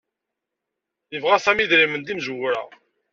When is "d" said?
2.03-2.07